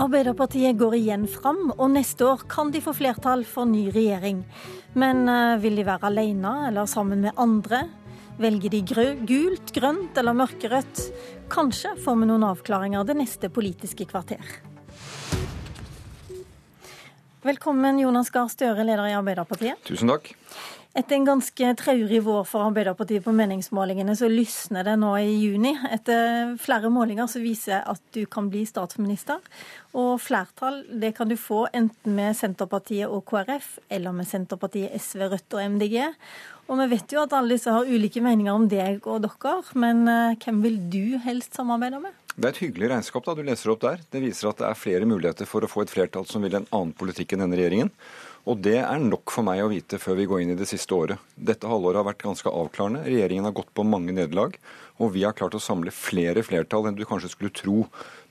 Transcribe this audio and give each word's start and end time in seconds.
Arbeiderpartiet 0.00 0.78
går 0.80 0.94
igjen 0.96 1.26
fram, 1.28 1.74
og 1.74 1.90
neste 1.92 2.24
år 2.24 2.46
kan 2.48 2.70
de 2.72 2.80
få 2.80 2.94
flertall 2.96 3.42
for 3.44 3.68
ny 3.68 3.90
regjering. 3.92 4.38
Men 4.96 5.28
eh, 5.28 5.58
vil 5.60 5.76
de 5.76 5.84
være 5.84 6.08
alene 6.08 6.52
eller 6.70 6.88
sammen 6.88 7.20
med 7.26 7.36
andre? 7.36 7.82
Velger 8.40 8.72
de 8.72 8.80
gult, 9.28 9.74
grønt 9.76 10.16
eller 10.16 10.38
mørkerødt? 10.38 11.02
Kanskje 11.52 11.92
får 12.00 12.16
vi 12.16 12.30
noen 12.30 12.48
avklaringer 12.48 13.04
det 13.04 13.18
neste 13.20 13.52
Politiske 13.52 14.08
kvarter. 14.08 14.40
Velkommen, 17.44 18.00
Jonas 18.00 18.32
Gahr 18.32 18.48
Støre, 18.52 18.86
leder 18.88 19.04
i 19.10 19.16
Arbeiderpartiet. 19.18 19.84
Tusen 19.84 20.08
takk. 20.14 20.32
Etter 20.90 21.14
en 21.14 21.24
ganske 21.24 21.68
traurig 21.78 22.18
vår 22.26 22.46
for 22.50 22.66
Arbeiderpartiet 22.66 23.22
på 23.22 23.30
meningsmålingene, 23.38 24.16
så 24.18 24.26
lysner 24.26 24.88
det 24.88 24.96
nå 24.98 25.12
i 25.22 25.36
juni. 25.38 25.70
Etter 25.86 26.56
flere 26.58 26.90
målinger 26.90 27.28
så 27.30 27.38
viser 27.38 27.84
at 27.86 28.02
du 28.10 28.24
kan 28.26 28.48
bli 28.50 28.64
statsminister. 28.66 29.38
Og 29.94 30.16
flertall 30.18 30.80
det 30.90 31.12
kan 31.14 31.30
du 31.30 31.36
få 31.38 31.68
enten 31.70 32.16
med 32.18 32.34
Senterpartiet 32.34 33.06
og 33.06 33.22
KrF, 33.30 33.76
eller 33.86 34.16
med 34.18 34.26
Senterpartiet, 34.26 34.96
SV, 34.98 35.28
Rødt 35.30 35.54
og 35.54 35.76
MDG. 35.76 36.00
Og 36.70 36.82
vi 36.82 36.88
vet 36.96 37.14
jo 37.14 37.22
at 37.22 37.36
alle 37.38 37.54
disse 37.54 37.70
har 37.70 37.86
ulike 37.86 38.22
meninger 38.22 38.54
om 38.54 38.66
deg 38.70 39.06
og 39.06 39.22
dere, 39.22 39.54
men 39.78 40.02
eh, 40.10 40.38
hvem 40.42 40.58
vil 40.66 40.80
du 40.90 41.04
helst 41.22 41.54
samarbeide 41.58 42.02
med? 42.02 42.18
Det 42.34 42.46
er 42.46 42.54
et 42.54 42.60
hyggelig 42.62 42.90
regnskap 42.92 43.26
da 43.26 43.34
du 43.34 43.42
leser 43.46 43.72
opp 43.72 43.82
der. 43.82 44.02
Det 44.10 44.22
viser 44.22 44.50
at 44.50 44.58
det 44.62 44.68
er 44.68 44.78
flere 44.78 45.06
muligheter 45.06 45.46
for 45.50 45.66
å 45.66 45.70
få 45.70 45.82
et 45.84 45.90
flertall 45.92 46.26
som 46.30 46.42
vil 46.46 46.54
en 46.58 46.68
annen 46.70 46.94
politikk 46.98 47.34
enn 47.34 47.42
denne 47.44 47.58
regjeringen. 47.58 47.90
Og 48.48 48.60
det 48.64 48.78
er 48.80 49.02
nok 49.02 49.32
for 49.34 49.44
meg 49.46 49.60
å 49.62 49.70
vite 49.70 49.98
før 50.00 50.16
vi 50.18 50.26
går 50.30 50.42
inn 50.42 50.52
i 50.54 50.58
det 50.58 50.68
siste 50.70 50.96
året. 50.96 51.20
Dette 51.36 51.68
halvåret 51.68 52.00
har 52.00 52.06
vært 52.08 52.24
ganske 52.24 52.48
avklarende. 52.48 53.04
Regjeringen 53.04 53.48
har 53.48 53.56
gått 53.56 53.72
på 53.76 53.84
mange 53.84 54.14
nederlag. 54.16 54.56
Og 55.00 55.12
vi 55.14 55.24
har 55.26 55.36
klart 55.36 55.56
å 55.56 55.62
samle 55.62 55.92
flere 55.94 56.44
flertall 56.44 56.88
enn 56.88 56.96
du 56.96 57.06
kanskje 57.08 57.32
skulle 57.34 57.54
tro 57.56 57.84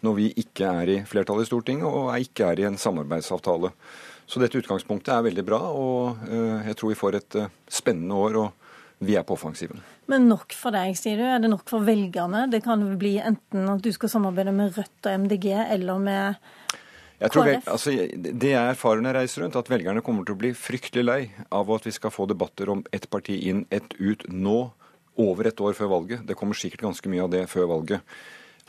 når 0.06 0.18
vi 0.18 0.30
ikke 0.42 0.70
er 0.82 0.94
i 0.94 0.98
flertallet 1.10 1.46
i 1.46 1.50
Stortinget 1.50 1.90
og 1.90 2.14
ikke 2.18 2.52
er 2.52 2.62
i 2.62 2.68
en 2.70 2.80
samarbeidsavtale. 2.80 3.74
Så 4.30 4.42
dette 4.42 4.60
utgangspunktet 4.62 5.10
er 5.14 5.26
veldig 5.26 5.46
bra, 5.46 5.58
og 5.74 6.20
eh, 6.30 6.68
jeg 6.70 6.78
tror 6.78 6.92
vi 6.92 7.00
får 7.00 7.16
et 7.18 7.38
eh, 7.40 7.54
spennende 7.80 8.18
år. 8.18 8.42
og 8.44 8.60
vi 9.00 9.16
er 9.16 9.24
på 9.24 9.36
offensiven. 9.38 9.80
Men 10.12 10.26
nok 10.28 10.52
for 10.60 10.76
deg, 10.76 10.92
sier 11.00 11.20
du. 11.20 11.24
Er 11.24 11.40
det 11.40 11.52
nok 11.54 11.64
for 11.70 11.86
velgerne? 11.88 12.50
Det 12.52 12.60
kan 12.66 12.82
bli 13.00 13.14
enten 13.24 13.70
at 13.72 13.84
du 13.84 13.94
skal 13.96 14.12
samarbeide 14.12 14.52
med 14.56 14.76
Rødt 14.76 15.08
og 15.08 15.24
MDG, 15.24 15.48
eller 15.56 16.02
med 16.04 16.50
jeg 17.20 17.32
tror 17.34 17.48
vel, 17.48 17.62
altså, 17.68 17.94
Det 18.16 18.52
jeg 18.54 18.74
erfarer 18.74 19.04
når 19.04 19.10
jeg 19.10 19.18
reiser 19.24 19.44
rundt, 19.44 19.58
at 19.60 19.72
velgerne 19.72 20.04
kommer 20.06 20.28
til 20.28 20.38
å 20.38 20.40
bli 20.40 20.54
fryktelig 20.56 21.04
lei 21.06 21.22
av 21.52 21.72
at 21.76 21.88
vi 21.88 21.94
skal 21.96 22.14
få 22.16 22.28
debatter 22.30 22.72
om 22.72 22.84
ett 22.96 23.10
parti 23.12 23.36
inn, 23.50 23.66
ett 23.76 23.96
ut 24.00 24.24
nå, 24.32 24.72
over 25.20 25.50
et 25.50 25.60
år 25.60 25.76
før 25.76 25.92
valget. 25.92 26.24
Det 26.24 26.38
kommer 26.40 26.56
sikkert 26.56 26.86
ganske 26.88 27.12
mye 27.12 27.26
av 27.26 27.34
det 27.34 27.44
før 27.52 27.68
valget. 27.74 28.16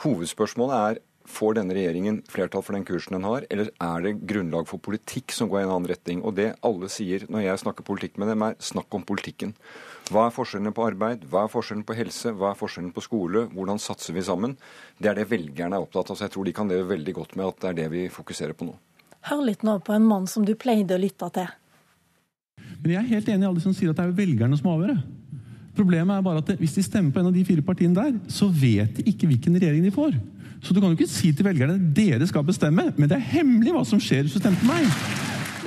Hovedspørsmålet 0.03 0.81
er 0.81 1.01
Får 1.31 1.57
denne 1.57 1.75
regjeringen 1.77 2.19
flertall 2.31 2.65
for 2.67 2.77
den 2.77 2.85
kursen 2.89 3.15
den 3.17 3.27
har, 3.29 3.45
eller 3.53 3.71
er 3.71 4.03
det 4.05 4.17
grunnlag 4.29 4.67
for 4.69 4.83
politikk 4.83 5.33
som 5.35 5.51
går 5.51 5.61
i 5.61 5.65
en 5.67 5.73
annen 5.77 5.91
retning? 5.93 6.25
Og 6.27 6.35
det 6.39 6.49
alle 6.67 6.91
sier 6.93 7.25
når 7.31 7.45
jeg 7.45 7.63
snakker 7.63 7.87
politikk 7.87 8.19
med 8.21 8.33
dem, 8.33 8.43
er 8.45 8.59
snakk 8.65 8.99
om 8.99 9.07
politikken. 9.07 9.55
Hva 10.11 10.27
er 10.27 10.35
forskjellene 10.35 10.75
på 10.75 10.89
arbeid, 10.89 11.23
hva 11.31 11.45
er 11.47 11.53
forskjellen 11.53 11.87
på 11.87 11.95
helse, 11.95 12.35
hva 12.35 12.51
er 12.51 12.59
forskjellen 12.59 12.91
på 12.97 13.05
skole, 13.07 13.45
hvordan 13.55 13.79
satser 13.83 14.17
vi 14.17 14.27
sammen? 14.27 14.57
Det 14.99 15.13
er 15.13 15.21
det 15.21 15.29
velgerne 15.31 15.79
er 15.79 15.87
opptatt 15.87 16.11
av. 16.11 16.19
Så 16.19 16.27
jeg 16.27 16.35
tror 16.35 16.49
de 16.49 16.57
kan 16.57 16.71
leve 16.71 16.91
veldig 16.91 17.17
godt 17.21 17.37
med 17.39 17.47
at 17.47 17.63
det 17.63 17.71
er 17.71 17.79
det 17.85 17.89
vi 17.95 18.05
fokuserer 18.11 18.57
på 18.59 18.67
nå. 18.67 18.75
Hør 19.31 19.45
litt 19.47 19.63
nå 19.67 19.77
på 19.85 19.95
en 19.95 20.11
mann 20.11 20.27
som 20.31 20.47
du 20.49 20.57
pleide 20.59 20.97
å 20.97 21.01
lytte 21.01 21.31
til. 21.37 21.55
Men 22.81 22.95
jeg 22.97 23.01
er 23.03 23.11
helt 23.15 23.31
enig 23.31 23.47
i 23.47 23.51
alle 23.53 23.63
som 23.63 23.77
sier 23.77 23.93
at 23.93 24.01
det 24.01 24.09
er 24.09 24.19
velgerne 24.19 24.59
som 24.59 24.73
avgjør 24.73 24.95
det. 24.97 25.01
Problemet 25.77 26.17
er 26.17 26.25
bare 26.25 26.43
at 26.43 26.51
hvis 26.59 26.75
de 26.77 26.85
stemmer 26.85 27.15
på 27.15 27.23
en 27.23 27.31
av 27.31 27.37
de 27.37 27.45
fire 27.47 27.65
partiene 27.65 27.97
der, 27.97 28.17
så 28.33 28.49
vet 28.51 28.99
de 28.99 29.07
ikke 29.13 29.29
hvilken 29.31 29.57
regjering 29.57 29.87
de 29.87 29.95
får. 29.95 30.17
Så 30.61 30.75
du 30.75 30.81
kan 30.81 30.93
jo 30.93 30.99
ikke 30.99 31.09
si 31.09 31.33
til 31.33 31.47
velgerne 31.47 31.79
dere 31.97 32.27
skal 32.29 32.45
bestemme, 32.47 32.91
men 32.97 33.09
det 33.09 33.17
er 33.17 33.29
hemmelig 33.33 33.73
hva 33.75 33.85
som 33.89 34.01
skjer 34.03 34.27
hvis 34.27 34.37
du 34.37 34.43
stemmer 34.43 34.67
meg. 34.69 34.91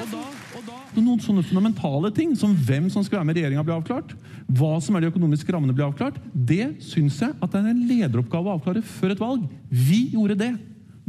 Og 0.03 0.11
da, 0.11 0.21
og 0.53 0.67
da, 0.67 0.77
noen 0.99 1.23
sånne 1.23 1.45
fundamentale 1.47 2.11
ting 2.13 2.35
som 2.37 2.53
hvem 2.53 2.91
som 2.93 3.05
skal 3.05 3.19
være 3.19 3.29
med 3.29 3.39
i 3.39 3.41
regjeringa, 3.41 3.65
blir 3.65 3.79
avklart. 3.79 4.13
Hva 4.53 4.75
som 4.83 4.95
er 4.95 5.05
de 5.05 5.09
økonomiske 5.13 5.55
rammene, 5.55 5.73
blir 5.73 5.87
avklart. 5.87 6.19
Det 6.33 6.75
syns 6.85 7.17
jeg 7.23 7.33
at 7.33 7.49
det 7.55 7.63
er 7.63 7.73
en 7.73 7.83
lederoppgave 7.89 8.51
å 8.51 8.59
avklare 8.59 8.85
før 8.85 9.15
et 9.15 9.23
valg. 9.23 9.49
Vi 9.71 10.05
gjorde 10.13 10.37
det. 10.43 10.53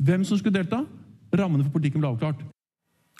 Hvem 0.00 0.24
som 0.26 0.40
skulle 0.40 0.56
delta. 0.56 0.84
Rammene 1.34 1.66
for 1.66 1.76
politikken 1.76 2.00
ble 2.00 2.14
avklart. 2.14 2.40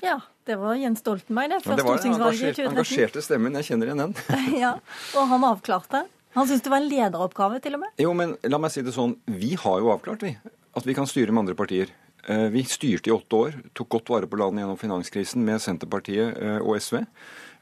Ja, 0.02 0.18
det 0.46 0.56
var 0.58 0.74
Jens 0.78 1.00
Stoltenberg, 1.04 1.52
det. 1.52 1.60
Før 1.64 1.80
stortingsvalget 1.80 2.40
i 2.40 2.52
2013. 2.56 2.72
Engasjerte 2.72 3.22
stemmen. 3.24 3.56
Jeg 3.60 3.68
kjenner 3.70 3.90
igjen 3.90 4.02
den. 4.02 4.14
ja, 4.64 4.74
Og 5.14 5.28
han 5.30 5.46
avklarte. 5.48 6.04
Han 6.34 6.48
syntes 6.48 6.64
det 6.66 6.72
var 6.72 6.82
en 6.82 6.90
lederoppgave, 6.90 7.60
til 7.62 7.76
og 7.76 7.84
med? 7.84 7.94
Jo, 8.02 8.10
men 8.16 8.34
la 8.50 8.58
meg 8.58 8.72
si 8.74 8.82
det 8.82 8.94
sånn. 8.94 9.14
Vi 9.30 9.54
har 9.60 9.82
jo 9.82 9.92
avklart, 9.94 10.24
vi. 10.26 10.34
At 10.74 10.86
vi 10.86 10.96
kan 10.96 11.06
styre 11.06 11.30
med 11.30 11.44
andre 11.44 11.58
partier. 11.58 11.92
Eh, 12.26 12.48
vi 12.50 12.64
styrte 12.64 13.10
i 13.10 13.14
åtte 13.14 13.36
år, 13.36 13.56
tok 13.76 13.90
godt 13.98 14.10
vare 14.10 14.28
på 14.30 14.38
landet 14.40 14.64
gjennom 14.64 14.80
finanskrisen 14.80 15.44
med 15.44 15.62
Senterpartiet 15.62 16.38
eh, 16.40 16.56
og 16.58 16.78
SV. 16.80 17.02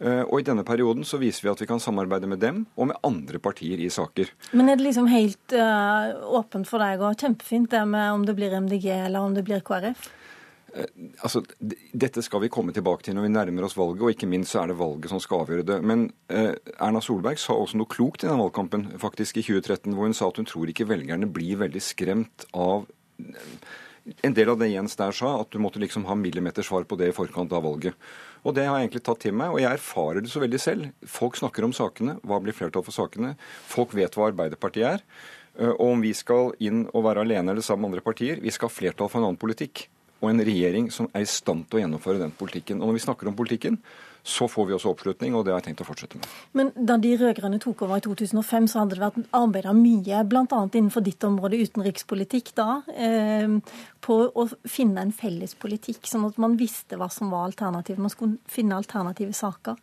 Eh, 0.03 0.23
og 0.23 0.39
i 0.39 0.47
denne 0.47 0.65
perioden 0.67 1.05
så 1.07 1.19
viser 1.21 1.45
vi 1.45 1.53
at 1.53 1.61
vi 1.61 1.69
kan 1.69 1.83
samarbeide 1.83 2.31
med 2.31 2.41
dem 2.43 2.65
og 2.77 2.89
med 2.93 3.01
andre 3.05 3.43
partier 3.43 3.83
i 3.83 3.91
saker. 3.93 4.31
Men 4.55 4.71
er 4.71 4.79
det 4.79 4.87
liksom 4.87 5.11
helt 5.11 5.55
uh, 5.55 6.15
åpent 6.39 6.69
for 6.71 6.83
deg 6.83 7.03
og 7.03 7.19
kjempefint 7.19 7.71
det 7.75 7.83
med 7.91 8.09
om 8.15 8.27
det 8.27 8.37
blir 8.39 8.55
MDG 8.55 8.89
eller 8.95 9.21
om 9.21 9.35
det 9.37 9.45
blir 9.47 9.63
KrF? 9.67 10.09
Eh, 10.73 10.89
altså, 11.21 11.43
Dette 11.61 12.23
skal 12.25 12.43
vi 12.45 12.51
komme 12.53 12.73
tilbake 12.73 13.05
til 13.05 13.17
når 13.17 13.27
vi 13.27 13.35
nærmer 13.35 13.67
oss 13.67 13.77
valget, 13.77 14.03
og 14.03 14.15
ikke 14.15 14.31
minst 14.31 14.55
så 14.55 14.63
er 14.63 14.73
det 14.73 14.79
valget 14.81 15.13
som 15.13 15.21
skal 15.23 15.45
avgjøre 15.45 15.69
det. 15.69 15.79
Men 15.85 16.09
eh, 16.33 16.55
Erna 16.79 17.03
Solberg 17.05 17.41
sa 17.41 17.57
også 17.59 17.81
noe 17.81 17.91
klokt 17.93 18.25
i 18.25 18.31
den 18.31 18.41
valgkampen 18.41 18.89
faktisk 19.03 19.41
i 19.41 19.47
2013, 19.47 19.93
hvor 19.93 20.09
hun 20.09 20.17
sa 20.17 20.31
at 20.31 20.41
hun 20.41 20.49
tror 20.49 20.73
ikke 20.73 20.89
velgerne 20.91 21.29
blir 21.31 21.61
veldig 21.63 21.85
skremt 21.85 22.47
av 22.57 22.89
eh, 23.21 23.55
en 24.27 24.35
del 24.35 24.51
av 24.51 24.59
det 24.59 24.73
Jens 24.73 24.97
der 24.99 25.15
sa, 25.15 25.37
at 25.45 25.53
du 25.53 25.61
måtte 25.63 25.79
liksom 25.83 26.09
ha 26.09 26.17
millimetersvar 26.19 26.89
på 26.91 26.99
det 26.99 27.13
i 27.13 27.15
forkant 27.15 27.53
av 27.55 27.63
valget. 27.63 27.95
Og 28.43 28.57
det 28.57 28.65
har 28.67 28.81
jeg 28.81 28.89
egentlig 28.89 29.05
tatt 29.07 29.21
til 29.23 29.37
meg, 29.39 29.53
og 29.55 29.63
jeg 29.63 29.79
erfarer 29.79 30.25
det 30.25 30.33
så 30.33 30.43
veldig 30.43 30.59
selv. 30.59 30.89
Folk 31.07 31.39
snakker 31.39 31.69
om 31.69 31.77
sakene. 31.77 32.17
Hva 32.27 32.41
blir 32.43 32.57
flertall 32.57 32.83
for 32.83 32.97
sakene? 32.97 33.37
Folk 33.71 33.95
vet 33.95 34.19
hva 34.19 34.33
Arbeiderpartiet 34.33 34.89
er. 34.97 35.05
Eh, 35.61 35.71
og 35.71 35.87
om 35.93 36.03
vi 36.03 36.17
skal 36.17 36.55
inn 36.65 36.87
og 36.91 37.05
være 37.07 37.27
alene 37.27 37.53
eller 37.53 37.63
sammen 37.63 37.87
med 37.87 37.93
andre 37.93 38.07
partier, 38.09 38.43
vi 38.43 38.51
skal 38.51 38.73
ha 38.73 38.81
flertall 38.81 39.13
for 39.13 39.21
en 39.21 39.31
annen 39.31 39.43
politikk 39.43 39.87
og 40.23 40.31
en 40.31 40.47
regjering 40.47 40.89
som 40.95 41.11
er 41.13 41.27
i 41.27 41.29
stand 41.29 41.67
til 41.67 41.81
å 41.81 41.83
gjennomføre 41.83 42.23
den 42.23 42.33
politikken. 42.39 42.81
Og 42.81 42.89
når 42.89 43.01
vi 43.01 43.05
snakker 43.05 43.29
om 43.29 43.37
politikken, 43.37 43.79
så 44.23 44.47
får 44.47 44.69
vi 44.69 44.75
også 44.77 44.93
oppslutning, 44.93 45.35
og 45.35 45.43
det 45.43 45.51
har 45.51 45.59
jeg 45.59 45.73
tenkt 45.73 45.83
å 45.83 45.87
fortsette 45.89 46.21
med. 46.21 46.29
Men 46.55 46.71
da 46.79 46.95
de 47.03 47.17
rød-grønne 47.19 47.59
tok 47.63 47.83
over 47.83 47.99
i 47.99 48.05
2005, 48.05 48.69
så 48.71 48.83
hadde 48.83 48.95
det 48.95 49.03
vært 49.03 49.35
arbeida 49.35 49.75
mye, 49.75 50.23
bl.a. 50.31 50.45
innenfor 50.47 51.03
ditt 51.03 51.27
område, 51.27 51.59
utenrikspolitikk, 51.67 52.53
da, 52.59 52.69
eh, 52.95 53.59
på 54.03 54.19
å 54.31 54.47
finne 54.63 55.03
en 55.03 55.15
felles 55.17 55.57
politikk, 55.59 56.07
sånn 56.07 56.29
at 56.31 56.39
man 56.43 56.55
visste 56.61 56.99
hva 57.01 57.11
som 57.11 57.35
var 57.35 57.49
alternativet. 57.51 58.03
Man 58.03 58.15
skulle 58.15 58.39
finne 58.47 58.79
alternative 58.79 59.35
saker. 59.35 59.81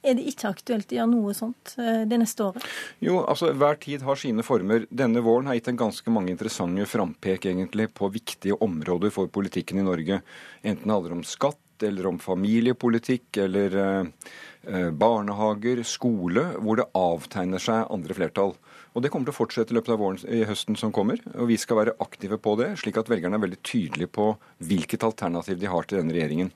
Er 0.00 0.16
det 0.16 0.24
ikke 0.30 0.48
aktuelt 0.54 0.92
å 0.92 0.96
gjøre 0.96 1.12
noe 1.12 1.32
sånt 1.36 1.74
eh, 1.76 2.04
det 2.08 2.18
neste 2.22 2.46
året? 2.46 2.64
Jo, 3.04 3.18
altså 3.28 3.50
hver 3.52 3.76
tid 3.82 4.04
har 4.06 4.16
sine 4.20 4.44
former. 4.46 4.86
Denne 4.88 5.20
våren 5.24 5.50
har 5.50 5.58
gitt 5.58 5.68
en 5.72 5.82
ganske 5.82 6.14
mange 6.14 6.32
interessante 6.32 6.86
frampek 6.88 7.50
egentlig 7.50 7.90
på 7.92 8.08
viktige 8.12 8.56
områder 8.64 9.12
for 9.12 9.28
politikken 9.32 9.82
i 9.82 9.84
Norge. 9.84 10.22
Enten 10.62 10.86
det 10.86 10.96
handler 10.96 11.18
om 11.18 11.26
skatt, 11.26 11.60
eller 11.84 12.08
om 12.08 12.18
familiepolitikk, 12.20 13.42
eller 13.44 13.76
eh, 13.82 14.32
eh, 14.72 14.90
barnehager, 14.90 15.84
skole, 15.84 16.48
hvor 16.60 16.80
det 16.80 16.90
avtegner 16.96 17.60
seg 17.60 17.88
andre 17.92 18.16
flertall. 18.16 18.56
Og 18.90 19.04
Det 19.04 19.10
kommer 19.12 19.28
til 19.28 19.36
å 19.36 19.38
fortsette 19.38 19.70
i 19.70 19.76
løpet 19.76 19.92
av 19.94 20.00
våren 20.02 20.22
i 20.34 20.42
høsten 20.48 20.76
som 20.80 20.90
kommer. 20.92 21.20
og 21.36 21.46
Vi 21.52 21.60
skal 21.60 21.78
være 21.78 21.98
aktive 22.02 22.40
på 22.42 22.56
det, 22.58 22.72
slik 22.80 22.96
at 22.98 23.08
velgerne 23.12 23.38
er 23.38 23.44
veldig 23.44 23.60
tydelige 23.62 24.10
på 24.16 24.32
hvilket 24.66 25.04
alternativ 25.06 25.60
de 25.60 25.68
har 25.70 25.86
til 25.86 26.00
denne 26.00 26.16
regjeringen. 26.16 26.50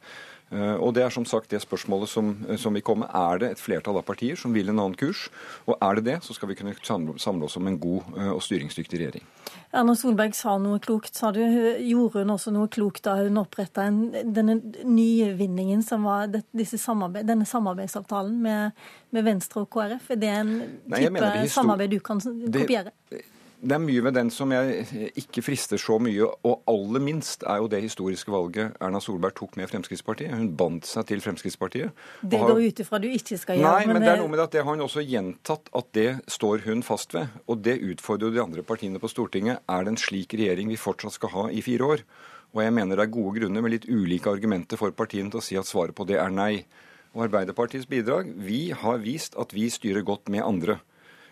Eh, 0.52 0.74
og 0.76 0.94
Det 0.94 1.02
er 1.02 1.10
som 1.10 1.24
sagt 1.24 1.50
det 1.50 1.62
spørsmålet 1.62 2.08
som, 2.08 2.36
eh, 2.48 2.56
som 2.56 2.74
vil 2.74 2.82
komme. 2.82 3.08
Er 3.12 3.38
det 3.38 3.50
et 3.50 3.58
flertall 3.58 3.96
av 3.96 4.04
partier 4.04 4.36
som 4.36 4.52
vil 4.52 4.68
en 4.68 4.78
annen 4.78 4.94
kurs? 4.94 5.28
Og 5.66 5.76
er 5.80 5.94
det 5.94 6.04
det, 6.04 6.22
så 6.22 6.34
skal 6.34 6.48
vi 6.48 6.54
kunne 6.54 6.74
samle 6.82 7.44
oss 7.44 7.56
om 7.56 7.66
en 7.66 7.78
god 7.78 8.02
eh, 8.16 8.30
og 8.30 8.42
styringsdyktig 8.42 9.00
regjering. 9.00 9.24
Erna 9.72 9.94
Solberg 9.94 10.34
sa 10.34 10.56
noe 10.58 10.78
klokt, 10.78 11.14
sa 11.14 11.32
du. 11.32 11.40
Gjorde 11.40 12.22
hun 12.22 12.30
også 12.30 12.52
noe 12.54 12.68
klokt 12.68 13.02
da 13.04 13.16
hun 13.16 13.40
oppretta 13.40 13.88
denne 13.88 14.60
nyvinningen 14.84 15.82
som 15.82 16.04
var 16.04 16.28
samarbeid, 16.54 17.26
denne 17.26 17.44
samarbeidsavtalen 17.44 18.40
med, 18.42 18.72
med, 19.10 19.24
Venstre 19.24 19.64
og 19.64 19.70
KrF? 19.70 20.10
Er 20.10 20.16
det 20.16 20.28
en 20.28 20.54
type 20.86 21.10
Nei, 21.18 21.48
samarbeid 21.48 21.90
du 21.90 22.00
kan 22.00 22.20
kopiere? 22.20 22.94
Det, 23.10 23.24
det 23.64 23.74
er 23.76 23.80
mye 23.80 24.02
ved 24.04 24.14
den 24.16 24.30
som 24.32 24.52
jeg 24.52 25.12
ikke 25.16 25.42
frister 25.44 25.80
så 25.80 25.96
mye, 26.02 26.26
og 26.44 26.66
aller 26.68 27.02
minst 27.02 27.44
er 27.48 27.62
jo 27.62 27.68
det 27.72 27.80
historiske 27.84 28.32
valget 28.32 28.76
Erna 28.84 29.00
Solberg 29.00 29.36
tok 29.38 29.56
med 29.56 29.70
Fremskrittspartiet. 29.70 30.34
Hun 30.36 30.50
bandt 30.58 30.88
seg 30.88 31.06
til 31.08 31.22
Fremskrittspartiet. 31.24 32.04
Det 32.20 32.40
går 32.42 32.60
ut 32.60 32.84
ifra 32.84 33.00
du 33.00 33.08
ikke 33.08 33.38
skal 33.40 33.58
gjøre. 33.60 33.72
Nei, 33.72 33.88
men, 33.88 33.98
men 33.98 34.06
det 34.06 34.12
er 34.12 34.20
noe 34.20 34.32
med 34.34 34.44
at 34.44 34.52
det 34.52 34.64
har 34.66 34.76
hun 34.76 34.84
også 34.84 35.04
gjentatt 35.08 35.72
at 35.80 35.90
det 35.96 36.08
står 36.36 36.66
hun 36.68 36.84
fast 36.84 37.16
ved. 37.16 37.32
Og 37.48 37.64
det 37.64 37.78
utfordrer 37.80 38.28
jo 38.28 38.36
de 38.36 38.44
andre 38.44 38.66
partiene 38.66 39.00
på 39.00 39.10
Stortinget. 39.12 39.64
Er 39.64 39.84
det 39.84 39.94
en 39.94 40.00
slik 40.00 40.36
regjering 40.36 40.68
vi 40.72 40.80
fortsatt 40.80 41.16
skal 41.16 41.34
ha 41.34 41.48
i 41.48 41.64
fire 41.64 41.92
år? 41.96 42.06
Og 42.54 42.62
jeg 42.62 42.74
mener 42.76 42.98
det 42.98 43.08
er 43.08 43.14
gode 43.16 43.40
grunner 43.40 43.64
med 43.64 43.74
litt 43.74 43.88
ulike 43.90 44.30
argumenter 44.30 44.78
for 44.78 44.94
partiene 44.94 45.32
til 45.32 45.40
å 45.40 45.44
si 45.44 45.56
at 45.58 45.68
svaret 45.68 45.96
på 45.96 46.06
det 46.08 46.20
er 46.20 46.34
nei. 46.34 46.66
Og 47.14 47.28
Arbeiderpartiets 47.28 47.86
bidrag 47.86 48.28
Vi 48.42 48.68
har 48.74 49.00
vist 49.02 49.38
at 49.40 49.54
vi 49.54 49.70
styrer 49.70 50.06
godt 50.06 50.28
med 50.28 50.44
andre. 50.44 50.82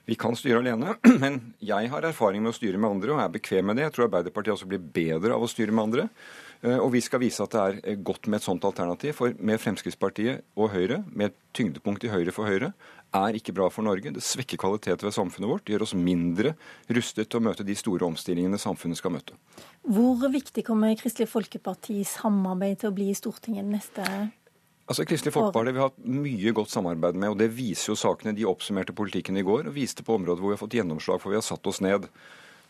Vi 0.09 0.17
kan 0.19 0.35
styre 0.37 0.59
alene, 0.59 0.97
men 1.23 1.41
jeg 1.63 1.91
har 1.93 2.07
erfaring 2.09 2.43
med 2.43 2.51
å 2.51 2.57
styre 2.57 2.81
med 2.81 2.97
andre 2.97 3.15
og 3.15 3.21
er 3.23 3.35
bekvem 3.37 3.71
med 3.71 3.79
det. 3.79 3.87
Jeg 3.87 3.97
tror 3.97 4.09
Arbeiderpartiet 4.09 4.57
også 4.57 4.71
blir 4.71 4.83
bedre 4.83 5.37
av 5.37 5.45
å 5.45 5.51
styre 5.51 5.75
med 5.75 5.85
andre. 5.87 6.09
Eh, 6.63 6.79
og 6.79 6.91
vi 6.95 7.03
skal 7.03 7.23
vise 7.23 7.43
at 7.45 7.55
det 7.55 7.63
er 7.93 8.03
godt 8.03 8.27
med 8.27 8.41
et 8.41 8.47
sånt 8.47 8.67
alternativ. 8.67 9.15
For 9.19 9.37
med 9.39 9.63
Fremskrittspartiet 9.63 10.43
og 10.59 10.73
Høyre, 10.75 11.03
med 11.07 11.37
tyngdepunkt 11.55 12.07
i 12.07 12.11
Høyre 12.11 12.35
for 12.35 12.51
Høyre, 12.51 12.73
er 13.13 13.37
ikke 13.39 13.55
bra 13.55 13.69
for 13.71 13.87
Norge. 13.87 14.11
Det 14.15 14.25
svekker 14.25 14.59
kvaliteten 14.59 15.07
ved 15.07 15.15
samfunnet 15.15 15.51
vårt. 15.51 15.67
Det 15.67 15.77
gjør 15.77 15.87
oss 15.87 15.95
mindre 15.95 16.55
rustet 16.91 17.29
til 17.29 17.39
å 17.39 17.47
møte 17.47 17.67
de 17.67 17.77
store 17.79 18.07
omstillingene 18.09 18.59
samfunnet 18.59 18.99
skal 18.99 19.15
møte. 19.15 19.39
Hvor 19.87 20.27
viktig 20.33 20.65
kommer 20.67 20.95
Kristelig 20.99 21.31
Folkepartis 21.31 22.17
samarbeid 22.23 22.81
til 22.83 22.91
å 22.91 22.97
bli 22.97 23.11
i 23.13 23.19
Stortinget 23.19 23.69
neste 23.69 24.07
Altså, 24.93 25.07
Kristelig 25.09 25.33
Folkeparti 25.33 25.73
vi 25.73 25.81
har 25.81 25.89
hatt 25.89 26.03
mye 26.05 26.51
godt 26.53 26.69
samarbeid 26.69 27.17
med, 27.17 27.33
og 27.33 27.39
det 27.41 27.47
viser 27.57 27.95
jo 27.95 27.95
sakene. 27.97 28.35
De 28.37 28.45
oppsummerte 28.45 28.93
politikken 28.93 29.39
i 29.41 29.45
går 29.47 29.71
og 29.71 29.73
viste 29.73 30.05
på 30.05 30.19
områder 30.19 30.43
hvor 30.43 30.53
vi 30.53 30.57
har 30.59 30.61
fått 30.61 30.75
gjennomslag, 30.77 31.23
for 31.23 31.33
vi 31.33 31.39
har 31.39 31.47
satt 31.47 31.65
oss 31.71 31.81
ned. 31.81 32.11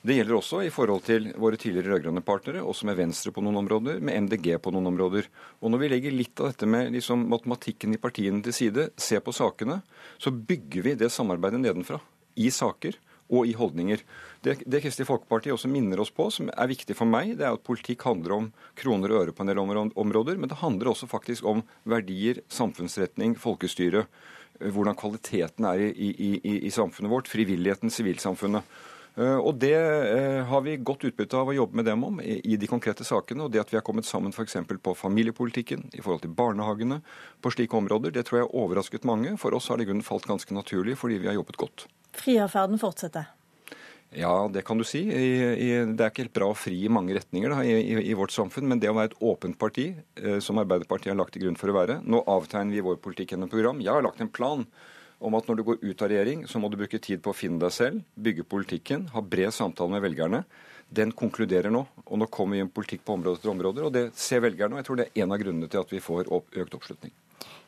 Det 0.06 0.14
gjelder 0.20 0.36
også 0.36 0.60
i 0.62 0.70
forhold 0.70 1.02
til 1.08 1.26
våre 1.34 1.58
tidligere 1.58 1.96
rød-grønne 1.96 2.22
partnere, 2.22 2.62
også 2.62 2.86
med 2.86 3.00
Venstre 3.00 3.32
på 3.34 3.42
noen 3.42 3.58
områder, 3.64 3.98
med 3.98 4.28
MDG 4.28 4.52
på 4.62 4.70
noen 4.70 4.92
områder. 4.92 5.26
Og 5.58 5.74
når 5.74 5.82
vi 5.82 5.90
legger 5.96 6.14
litt 6.14 6.38
av 6.38 6.52
dette 6.52 6.68
med 6.70 6.94
liksom 6.94 7.26
matematikken 7.32 7.98
i 7.98 8.00
partiene 8.06 8.38
til 8.46 8.54
side, 8.54 8.86
ser 8.94 9.26
på 9.26 9.34
sakene, 9.34 9.80
så 10.22 10.30
bygger 10.30 10.86
vi 10.86 10.94
det 11.02 11.10
samarbeidet 11.10 11.58
nedenfra. 11.64 11.98
I 12.38 12.54
saker 12.54 13.02
og 13.30 13.48
i 13.48 13.54
holdninger. 13.56 14.02
Det, 14.44 14.58
det 14.66 14.82
Kristelig 14.84 15.08
Folkeparti 15.08 15.52
også 15.54 15.70
minner 15.70 16.02
oss 16.02 16.12
på, 16.14 16.28
som 16.34 16.50
er 16.52 16.70
viktig 16.70 16.96
for 16.98 17.08
meg, 17.08 17.36
det 17.38 17.46
er 17.46 17.56
at 17.56 17.64
politikk 17.66 18.04
handler 18.08 18.36
om 18.36 18.50
kroner 18.78 19.12
og 19.12 19.22
øre 19.22 19.34
på 19.36 19.44
en 19.44 19.52
del 19.52 19.62
områder, 19.62 20.38
men 20.40 20.50
det 20.50 20.60
handler 20.62 20.92
også 20.92 21.08
faktisk 21.10 21.46
om 21.48 21.64
verdier, 21.88 22.42
samfunnsretning, 22.52 23.36
folkestyre. 23.40 24.06
Hvordan 24.62 24.98
kvaliteten 24.98 25.66
er 25.66 25.80
i, 25.90 26.10
i, 26.12 26.32
i, 26.38 26.56
i 26.68 26.72
samfunnet 26.72 27.10
vårt, 27.10 27.30
frivilligheten, 27.30 27.90
sivilsamfunnet. 27.90 28.66
Eh, 29.16 29.36
og 29.36 29.58
Det 29.60 29.74
eh, 29.76 30.40
har 30.48 30.62
vi 30.64 30.78
godt 30.80 31.04
utbytte 31.10 31.36
av 31.36 31.50
å 31.52 31.56
jobbe 31.56 31.80
med 31.80 31.88
dem 31.90 32.04
om 32.04 32.20
i 32.22 32.56
de 32.56 32.70
konkrete 32.70 33.04
sakene. 33.04 33.44
og 33.44 33.52
Det 33.52 33.60
at 33.60 33.72
vi 33.72 33.78
har 33.78 33.84
kommet 33.86 34.08
sammen 34.08 34.32
f.eks. 34.32 34.56
på 34.82 34.94
familiepolitikken, 34.96 35.90
i 35.92 36.00
forhold 36.00 36.24
til 36.24 36.32
barnehagene, 36.32 37.02
på 37.40 37.52
slike 37.52 37.76
områder, 37.76 38.14
det 38.14 38.26
tror 38.26 38.40
jeg 38.40 38.48
har 38.48 38.56
overrasket 38.64 39.04
mange. 39.04 39.36
For 39.36 39.54
oss 39.54 39.68
har 39.68 39.76
det 39.76 39.86
i 39.86 39.92
grunnen 39.92 40.06
falt 40.06 40.28
ganske 40.28 40.54
naturlig, 40.54 40.96
fordi 40.96 41.20
vi 41.20 41.30
har 41.30 41.38
jobbet 41.40 41.60
godt. 41.60 41.86
Friavferden 42.16 42.80
fortsetter? 42.80 43.30
Ja, 44.12 44.48
det 44.52 44.64
kan 44.68 44.76
du 44.76 44.84
si. 44.84 45.06
det 45.08 45.96
er 45.96 46.10
ikke 46.10 46.26
helt 46.26 46.34
bra 46.36 46.50
å 46.52 46.56
fri 46.56 46.82
i 46.84 46.90
mange 46.92 47.14
retninger 47.16 47.54
da, 47.54 47.62
i, 47.64 48.12
vårt 48.16 48.34
samfunn, 48.34 48.66
men 48.68 48.80
det 48.80 48.90
å 48.90 48.96
være 48.98 49.12
et 49.12 49.22
åpent 49.24 49.56
parti, 49.58 49.86
eh, 50.20 50.38
som 50.44 50.60
Arbeiderpartiet 50.60 51.14
har 51.14 51.20
lagt 51.20 51.32
til 51.36 51.46
grunn 51.46 51.56
for 51.56 51.72
å 51.72 51.76
være 51.78 52.00
Nå 52.04 52.20
avtegner 52.28 52.76
vi 52.76 52.84
vår 52.84 53.00
politikk 53.00 53.32
gjennom 53.32 53.48
program. 53.52 53.80
Jeg 53.80 53.94
har 53.94 54.04
lagt 54.04 54.20
en 54.20 54.28
plan 54.28 54.66
om 55.22 55.38
at 55.38 55.48
når 55.48 55.58
du 55.58 55.64
går 55.66 55.80
ut 55.82 56.02
av 56.02 56.10
regjering, 56.10 56.44
så 56.50 56.60
må 56.60 56.70
du 56.70 56.76
bruke 56.80 57.00
tid 57.02 57.22
på 57.22 57.32
å 57.32 57.36
finne 57.36 57.60
deg 57.62 57.72
selv, 57.74 58.02
bygge 58.14 58.46
politikken, 58.48 59.08
ha 59.14 59.22
bred 59.22 59.54
samtale 59.54 59.94
med 59.94 60.04
velgerne. 60.04 60.42
Den 60.92 61.14
konkluderer 61.16 61.72
nå. 61.72 61.86
Og 62.04 62.20
nå 62.20 62.28
kommer 62.28 62.58
vi 62.58 62.64
en 62.66 62.72
politikk 62.72 63.06
på 63.06 63.14
område 63.16 63.40
etter 63.40 63.52
områder, 63.54 63.86
og 63.86 63.94
det 63.94 64.04
ser 64.18 64.42
velgerne. 64.44 64.76
Og 64.76 64.82
jeg 64.82 64.88
tror 64.90 65.00
det 65.00 65.06
er 65.08 65.24
en 65.24 65.34
av 65.34 65.40
grunnene 65.40 65.70
til 65.72 65.80
at 65.80 65.94
vi 65.94 66.02
får 66.04 66.28
økt 66.28 66.76
oppslutning. 66.76 67.14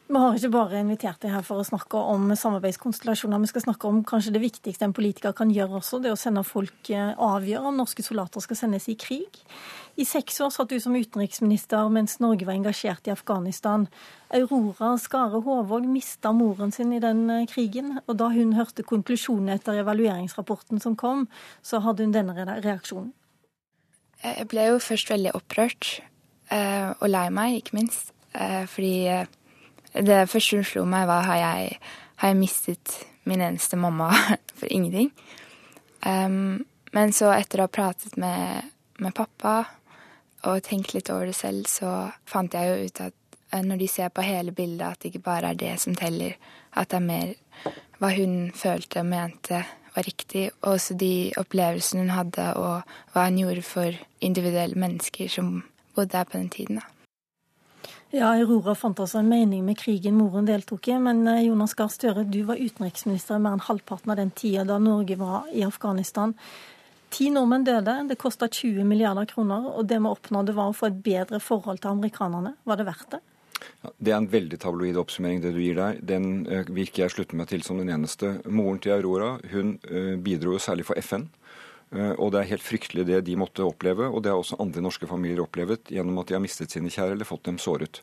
Vi 0.05 0.21
har 0.21 0.35
ikke 0.37 0.51
bare 0.53 0.81
invitert 0.83 1.23
deg 1.23 1.33
her 1.33 1.45
for 1.47 1.63
å 1.63 1.65
snakke 1.65 1.97
om 1.97 2.29
samarbeidskonstellasjoner. 2.37 3.41
Vi 3.41 3.49
skal 3.49 3.63
snakke 3.65 3.89
om 3.89 4.03
kanskje 4.05 4.35
det 4.35 4.43
viktigste 4.43 4.85
en 4.85 4.93
politiker 4.93 5.33
kan 5.33 5.49
gjøre 5.49 5.79
også, 5.79 6.03
det 6.05 6.11
å 6.13 6.19
sende 6.21 6.43
folk 6.45 6.91
eh, 6.93 7.15
avgjøre 7.17 7.71
om 7.71 7.79
norske 7.81 8.05
soldater 8.05 8.43
skal 8.45 8.59
sendes 8.59 8.85
i 8.93 8.99
krig. 9.01 9.39
I 9.97 10.05
seks 10.05 10.43
år 10.45 10.51
satt 10.53 10.75
du 10.75 10.77
som 10.83 10.93
utenriksminister 10.93 11.89
mens 11.89 12.19
Norge 12.21 12.45
var 12.45 12.53
engasjert 12.53 13.09
i 13.09 13.15
Afghanistan. 13.15 13.87
Aurora 14.37 14.91
Skare 15.01 15.41
Håvåg 15.47 15.87
mista 15.89 16.35
moren 16.37 16.75
sin 16.75 16.93
i 16.93 17.01
den 17.01 17.23
eh, 17.33 17.47
krigen, 17.49 17.95
og 18.05 18.19
da 18.21 18.29
hun 18.35 18.53
hørte 18.59 18.85
konklusjonen 18.85 19.55
etter 19.55 19.81
evalueringsrapporten 19.81 20.83
som 20.85 20.99
kom, 21.01 21.31
så 21.65 21.81
hadde 21.87 22.05
hun 22.05 22.13
denne 22.13 22.37
reaksjonen. 22.51 23.15
Jeg 24.21 24.45
ble 24.53 24.67
jo 24.69 24.77
først 24.85 25.09
veldig 25.15 25.33
opprørt, 25.41 25.89
eh, 26.53 26.93
og 26.93 27.09
lei 27.09 27.25
meg, 27.33 27.57
ikke 27.63 27.79
minst, 27.81 28.13
fordi 28.69 29.09
det 29.95 30.25
første 30.31 30.59
hun 30.59 30.67
slo 30.67 30.85
meg, 30.89 31.07
var 31.07 31.27
har 31.29 31.41
jeg, 31.41 31.79
har 32.23 32.33
jeg 32.33 32.39
mistet 32.41 32.95
min 33.25 33.43
eneste 33.45 33.79
mamma 33.79 34.11
for 34.59 34.67
ingenting. 34.71 35.13
Um, 36.05 36.65
men 36.93 37.13
så 37.13 37.31
etter 37.35 37.63
å 37.63 37.69
ha 37.69 37.73
pratet 37.73 38.19
med, 38.21 38.71
med, 38.99 39.15
pappa 39.17 39.65
og 40.45 40.61
tenkt 40.67 40.93
litt 40.95 41.09
over 41.11 41.31
det 41.31 41.37
selv, 41.39 41.67
så 41.71 42.11
fant 42.29 42.55
jeg 42.55 42.69
jo 42.69 42.89
ut 42.89 43.01
at 43.07 43.39
eh, 43.51 43.63
når 43.65 43.81
de 43.81 43.89
ser 43.89 44.13
på 44.13 44.27
hele 44.27 44.53
bildet, 44.53 44.85
at 44.85 45.01
det 45.01 45.11
ikke 45.11 45.25
bare 45.31 45.55
er 45.55 45.59
det 45.59 45.73
som 45.81 45.97
teller, 45.97 46.37
at 46.77 46.93
det 46.93 47.01
er 47.01 47.09
mer 47.09 47.33
hva 48.03 48.11
hun 48.13 48.53
følte 48.55 49.01
og 49.01 49.09
mente 49.09 49.63
var 49.95 50.07
riktig, 50.07 50.49
og 50.61 50.75
også 50.75 50.97
de 51.01 51.33
opplevelsene 51.41 52.05
hun 52.05 52.15
hadde, 52.15 52.49
og 52.61 52.83
hva 53.15 53.29
hun 53.31 53.41
gjorde 53.41 53.65
for 53.67 54.01
individuelle 54.21 54.79
mennesker 54.79 55.31
som 55.31 55.63
bodde 55.95 56.13
der 56.19 56.29
på 56.29 56.39
den 56.39 56.51
tiden. 56.51 56.83
da. 56.83 56.94
Ja, 58.15 58.29
Aurora 58.31 58.77
fant 58.79 59.01
altså 59.03 59.19
en 59.19 59.27
mening 59.27 59.65
med 59.67 59.75
krigen 59.81 60.15
moren 60.15 60.47
deltok 60.47 60.87
i. 60.87 60.95
Men 61.03 61.25
eh, 61.27 61.49
Jonas 61.49 61.73
Gahr 61.75 61.91
Støre, 61.91 62.23
du 62.23 62.45
var 62.47 62.61
utenriksminister 62.63 63.41
i 63.41 63.43
mer 63.43 63.57
enn 63.57 63.65
halvparten 63.67 64.13
av 64.15 64.21
den 64.21 64.31
tida 64.39 64.63
da 64.69 64.77
Norge 64.79 65.17
var 65.19 65.49
i 65.51 65.65
Afghanistan. 65.67 66.37
Ti 67.11 67.27
nordmenn 67.35 67.67
døde, 67.67 67.97
det 68.07 68.19
kosta 68.23 68.47
20 68.47 68.87
milliarder 68.87 69.27
kroner, 69.33 69.67
og 69.67 69.89
det 69.91 69.99
vi 69.99 70.13
oppnådde 70.13 70.55
var 70.55 70.71
å 70.71 70.77
få 70.79 70.93
et 70.93 71.03
bedre 71.03 71.43
forhold 71.43 71.83
til 71.83 71.91
amerikanerne. 71.91 72.55
Var 72.63 72.79
det 72.79 72.87
verdt 72.87 73.17
det? 73.17 73.21
Ja, 73.83 73.91
det 73.99 74.15
er 74.15 74.21
en 74.21 74.31
veldig 74.31 74.61
tabloid 74.63 74.99
oppsummering 75.03 75.43
det 75.43 75.55
du 75.57 75.61
gir 75.65 75.79
der. 75.81 75.99
Den 75.99 76.45
uh, 76.47 76.63
vil 76.71 76.87
ikke 76.87 77.03
jeg 77.05 77.17
slutte 77.17 77.39
meg 77.39 77.51
til 77.51 77.67
som 77.67 77.83
den 77.83 77.91
eneste. 77.91 78.37
Moren 78.47 78.79
til 78.83 78.95
Aurora 78.95 79.37
hun 79.51 79.77
uh, 79.91 80.15
bidro 80.23 80.55
jo 80.55 80.63
særlig 80.63 80.87
for 80.87 81.03
FN. 81.03 81.27
Eh, 81.95 82.15
og 82.19 82.33
det 82.35 82.43
er 82.43 82.51
helt 82.55 82.67
fryktelig 82.67 83.07
det 83.09 83.21
de 83.29 83.37
måtte 83.39 83.67
oppleve, 83.67 84.09
og 84.11 84.25
det 84.25 84.33
har 84.33 84.41
også 84.41 84.61
andre 84.63 84.83
norske 84.85 85.09
familier 85.11 85.45
opplevet 85.45 85.93
gjennom 85.95 86.19
at 86.21 86.31
de 86.31 86.39
har 86.39 86.43
mistet 86.45 86.75
sine 86.75 86.93
kjære 86.93 87.17
eller 87.17 87.29
fått 87.29 87.47
dem 87.49 87.61
såret. 87.63 88.03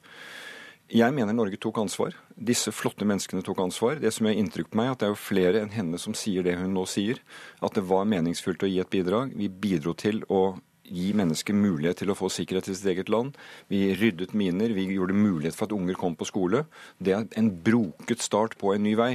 Jeg 0.92 1.16
mener 1.16 1.32
Norge 1.32 1.56
tok 1.62 1.78
ansvar. 1.80 2.18
Disse 2.36 2.74
flotte 2.76 3.06
menneskene 3.08 3.44
tok 3.48 3.62
ansvar. 3.64 3.96
Det 4.02 4.12
som 4.12 4.28
gjør 4.28 4.42
inntrykk 4.42 4.74
på 4.74 4.80
meg, 4.82 4.90
at 4.92 5.00
det 5.00 5.08
er 5.08 5.14
jo 5.14 5.22
flere 5.24 5.62
enn 5.64 5.72
henne 5.72 6.00
som 6.02 6.16
sier 6.18 6.44
det 6.44 6.58
hun 6.60 6.74
nå 6.76 6.84
sier. 6.90 7.22
At 7.64 7.78
det 7.78 7.86
var 7.88 8.10
meningsfullt 8.12 8.66
å 8.68 8.68
gi 8.68 8.82
et 8.84 8.92
bidrag. 8.92 9.32
Vi 9.40 9.48
bidro 9.48 9.96
til 9.96 10.20
å 10.28 10.58
gi 10.92 11.14
mennesker 11.16 11.56
mulighet 11.56 12.02
til 12.02 12.12
å 12.12 12.18
få 12.20 12.28
sikkerhet 12.34 12.68
i 12.68 12.76
sitt 12.76 12.90
eget 12.92 13.12
land. 13.14 13.38
Vi 13.72 13.86
ryddet 13.96 14.36
miner, 14.36 14.76
vi 14.76 14.90
gjorde 14.92 15.16
mulighet 15.16 15.56
for 15.56 15.70
at 15.70 15.78
unger 15.78 15.96
kom 15.96 16.18
på 16.20 16.28
skole. 16.28 16.66
Det 17.00 17.16
er 17.16 17.30
en 17.40 17.54
broket 17.64 18.20
start 18.20 18.58
på 18.60 18.76
en 18.76 18.84
ny 18.84 18.98
vei. 19.00 19.14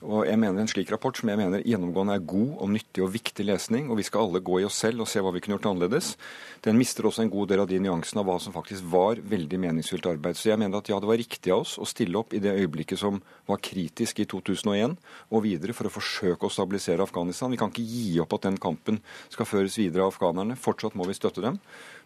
Og 0.00 0.24
jeg 0.24 0.38
mener 0.40 0.62
En 0.62 0.70
slik 0.70 0.88
rapport 0.92 1.16
som 1.18 1.28
jeg 1.28 1.36
mener 1.36 1.60
gjennomgående 1.60 2.14
er 2.16 2.24
god 2.24 2.62
og 2.64 2.70
nyttig 2.72 3.02
og 3.04 3.10
viktig 3.12 3.44
lesning, 3.44 3.90
og 3.90 3.98
vi 4.00 4.06
skal 4.06 4.24
alle 4.24 4.40
gå 4.40 4.60
i 4.60 4.64
oss 4.64 4.78
selv 4.80 5.04
og 5.04 5.08
se 5.10 5.20
hva 5.20 5.32
vi 5.34 5.42
kunne 5.44 5.58
gjort 5.58 5.68
annerledes, 5.74 6.14
den 6.64 6.78
mister 6.80 7.04
også 7.04 7.26
en 7.26 7.32
god 7.32 7.50
del 7.52 7.60
av 7.60 7.68
de 7.68 7.80
nyansene 7.84 8.22
av 8.22 8.30
hva 8.30 8.38
som 8.40 8.54
faktisk 8.54 8.86
var 8.88 9.20
veldig 9.20 9.60
meningsfylt 9.60 10.08
arbeid. 10.08 10.40
Så 10.40 10.48
jeg 10.48 10.60
mener 10.60 10.80
at 10.80 10.88
ja, 10.88 10.96
det 11.00 11.08
var 11.10 11.20
riktig 11.20 11.52
av 11.52 11.66
oss 11.66 11.76
å 11.76 11.88
stille 11.88 12.16
opp 12.16 12.32
i 12.32 12.40
det 12.40 12.56
øyeblikket 12.56 13.00
som 13.00 13.20
var 13.48 13.60
kritisk 13.60 14.24
i 14.24 14.28
2001, 14.30 14.96
og 15.28 15.44
videre 15.44 15.76
for 15.76 15.88
å 15.88 15.92
forsøke 15.92 16.48
å 16.48 16.52
stabilisere 16.52 17.04
Afghanistan. 17.04 17.52
Vi 17.52 17.60
kan 17.60 17.72
ikke 17.72 17.84
gi 17.84 18.16
opp 18.24 18.38
at 18.38 18.48
den 18.48 18.60
kampen 18.60 19.02
skal 19.28 19.48
føres 19.48 19.76
videre 19.80 20.06
av 20.06 20.14
afghanerne. 20.14 20.56
Fortsatt 20.56 20.96
må 20.96 21.08
vi 21.08 21.18
støtte 21.18 21.44
dem. 21.44 21.60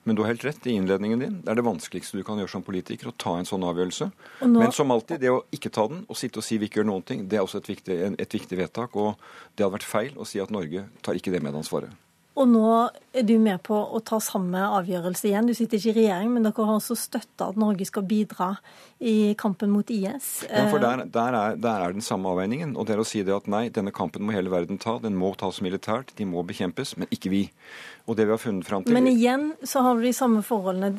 Men 0.05 0.17
du 0.17 0.23
har 0.23 0.33
helt 0.35 0.45
rett 0.45 0.67
i 0.69 0.77
innledningen 0.77 1.23
din. 1.23 1.37
Det 1.45 1.53
er 1.53 1.59
det 1.59 1.65
vanskeligste 1.65 2.21
du 2.21 2.25
kan 2.27 2.41
gjøre 2.41 2.53
som 2.53 2.65
politiker, 2.65 3.09
å 3.09 3.17
ta 3.17 3.39
en 3.39 3.49
sånn 3.49 3.65
avgjørelse. 3.65 4.11
Nå... 4.45 4.61
Men 4.61 4.75
som 4.77 4.93
alltid, 4.93 5.23
det 5.25 5.33
å 5.33 5.43
ikke 5.55 5.73
ta 5.73 5.87
den 5.91 6.05
og 6.05 6.21
sitte 6.21 6.43
og 6.43 6.47
si 6.47 6.61
vi 6.61 6.69
ikke 6.69 6.83
gjør 6.83 6.91
noen 6.93 7.07
ting, 7.09 7.25
det 7.29 7.41
er 7.41 7.47
også 7.47 7.63
et 7.63 7.73
viktig, 7.73 7.99
et 8.21 8.39
viktig 8.39 8.61
vedtak. 8.61 8.97
Og 9.01 9.17
det 9.55 9.65
hadde 9.65 9.77
vært 9.79 9.89
feil 9.89 10.17
å 10.21 10.29
si 10.29 10.43
at 10.45 10.53
Norge 10.55 10.87
tar 11.05 11.17
ikke 11.17 11.33
det 11.33 11.41
medansvaret. 11.45 12.04
Og 12.35 12.49
nå 12.51 12.69
er 13.15 13.23
du 13.23 13.37
med 13.39 13.61
på 13.63 13.77
å 13.79 14.01
ta 14.03 14.19
samme 14.23 14.59
avgjørelse 14.81 15.29
igjen. 15.29 15.47
Du 15.47 15.55
sitter 15.55 15.79
ikke 15.79 15.93
i 15.93 15.99
regjering, 16.01 16.33
men 16.35 16.47
dere 16.47 16.67
har 16.67 16.81
også 16.81 16.97
støtta 16.99 17.53
at 17.53 17.59
Norge 17.61 17.87
skal 17.87 18.03
bidra 18.11 18.49
i 18.99 19.35
kampen 19.39 19.71
mot 19.71 19.91
IS. 19.93 20.43
Ja, 20.49 20.65
for 20.73 20.83
der, 20.83 21.05
der, 21.15 21.37
er, 21.39 21.59
der, 21.61 21.85
er, 21.85 21.95
den 21.95 22.03
samme 22.03 22.33
avveiningen. 22.33 22.75
Og 22.75 22.89
det 22.89 22.97
er 22.97 23.03
å 23.05 23.07
si 23.07 23.23
det 23.27 23.37
at 23.37 23.47
nei, 23.51 23.69
denne 23.75 23.93
kampen 23.95 24.27
må 24.27 24.35
hele 24.35 24.51
verden 24.51 24.81
ta. 24.83 24.97
Den 25.03 25.15
må 25.19 25.31
tas 25.39 25.61
militært, 25.63 26.11
de 26.19 26.27
må 26.27 26.43
bekjempes, 26.47 26.97
men 26.99 27.13
ikke 27.15 27.31
vi. 27.31 27.43
Og 28.09 28.19
det 28.19 28.27
vi 28.27 28.35
har 28.35 28.43
funnet 28.43 28.67
fram 28.67 28.83
til 28.83 28.97
Men 28.97 29.07
igjen 29.09 29.47
så 29.63 29.85
har 29.87 30.01
vi 30.01 30.11
de 30.11 30.17
samme 30.17 30.43
forholdene. 30.45 30.91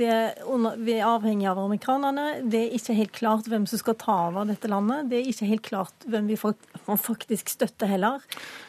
Under, 0.48 0.80
vi 0.80 0.96
er 0.96 1.10
avhengig 1.10 1.50
av 1.52 1.60
amerikanerne. 1.66 2.30
Det 2.48 2.64
er 2.64 2.80
ikke 2.80 2.96
helt 3.02 3.16
klart 3.18 3.52
hvem 3.52 3.68
som 3.68 3.82
skal 3.82 4.00
ta 4.00 4.16
over 4.30 4.48
dette 4.48 4.72
landet. 4.72 5.12
Det 5.12 5.20
er 5.20 5.34
ikke 5.34 5.52
helt 5.52 5.68
klart 5.68 6.08
hvem 6.08 6.32
vi 6.32 6.40
faktisk 6.40 7.52
støtter 7.58 7.92
heller. 7.92 8.24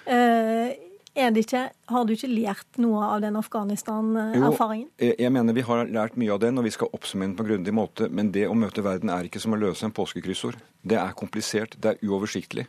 Eh, 0.05 0.75
ikke, 1.17 1.63
har 1.89 2.05
du 2.05 2.13
ikke 2.13 2.29
lært 2.29 2.79
noe 2.83 3.05
av 3.05 3.23
den 3.25 3.39
Afghanistan-erfaringen? 3.41 4.91
Jo, 5.01 5.13
jeg 5.19 5.33
mener 5.33 5.57
vi 5.57 5.65
har 5.65 5.89
lært 5.89 6.19
mye 6.21 6.35
av 6.35 6.43
den, 6.43 6.59
og 6.61 6.67
vi 6.67 6.75
skal 6.75 6.93
oppsummere 6.93 7.31
den 7.31 7.37
på 7.39 7.47
grundig 7.49 7.75
måte. 7.75 8.11
Men 8.13 8.33
det 8.35 8.47
å 8.49 8.57
møte 8.59 8.85
verden 8.85 9.13
er 9.13 9.27
ikke 9.29 9.41
som 9.43 9.57
å 9.57 9.61
løse 9.61 9.87
en 9.87 9.95
påskekryssord. 9.97 10.61
Det 10.87 10.99
er 11.01 11.17
komplisert, 11.17 11.79
det 11.81 11.95
er 11.95 12.05
uoversiktlig. 12.05 12.67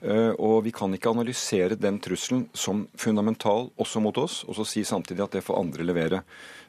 Eh, 0.00 0.32
og 0.36 0.60
vi 0.66 0.72
kan 0.76 0.92
ikke 0.92 1.12
analysere 1.12 1.78
den 1.80 1.98
trusselen 2.02 2.46
som 2.56 2.84
fundamental 2.98 3.70
også 3.80 4.02
mot 4.04 4.18
oss, 4.20 4.42
og 4.44 4.58
så 4.58 4.66
si 4.68 4.84
samtidig 4.84 5.24
at 5.24 5.38
det 5.38 5.44
får 5.46 5.60
andre 5.60 5.86
levere. 5.86 6.22